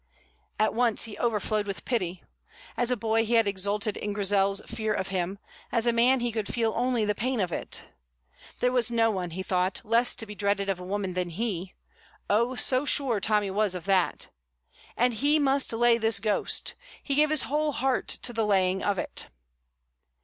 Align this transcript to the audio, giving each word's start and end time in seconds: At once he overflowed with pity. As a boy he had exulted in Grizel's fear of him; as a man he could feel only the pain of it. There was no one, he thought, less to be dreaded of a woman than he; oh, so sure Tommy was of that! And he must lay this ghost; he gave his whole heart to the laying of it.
At 0.57 0.73
once 0.73 1.03
he 1.03 1.15
overflowed 1.19 1.67
with 1.67 1.85
pity. 1.85 2.23
As 2.75 2.89
a 2.89 2.97
boy 2.97 3.23
he 3.23 3.35
had 3.35 3.47
exulted 3.47 3.95
in 3.95 4.13
Grizel's 4.13 4.59
fear 4.65 4.95
of 4.95 5.09
him; 5.09 5.37
as 5.71 5.85
a 5.85 5.93
man 5.93 6.21
he 6.21 6.31
could 6.31 6.51
feel 6.51 6.73
only 6.75 7.05
the 7.05 7.13
pain 7.13 7.39
of 7.39 7.51
it. 7.51 7.83
There 8.61 8.71
was 8.71 8.89
no 8.89 9.11
one, 9.11 9.29
he 9.29 9.43
thought, 9.43 9.79
less 9.83 10.15
to 10.15 10.25
be 10.25 10.33
dreaded 10.33 10.69
of 10.69 10.79
a 10.79 10.83
woman 10.83 11.13
than 11.13 11.29
he; 11.29 11.75
oh, 12.31 12.55
so 12.55 12.83
sure 12.83 13.19
Tommy 13.19 13.51
was 13.51 13.75
of 13.75 13.85
that! 13.85 14.29
And 14.97 15.13
he 15.13 15.37
must 15.37 15.71
lay 15.71 15.99
this 15.99 16.19
ghost; 16.19 16.73
he 17.03 17.13
gave 17.13 17.29
his 17.29 17.43
whole 17.43 17.71
heart 17.73 18.07
to 18.07 18.33
the 18.33 18.43
laying 18.43 18.81
of 18.83 18.97
it. 18.97 19.27